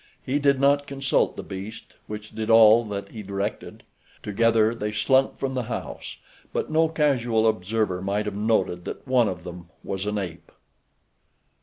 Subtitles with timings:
[0.25, 3.83] He did not consult the beast, which did all that he directed.
[4.23, 6.17] Together they slunk from the house,
[6.51, 10.51] but no casual observer might have noted that one of them was an ape.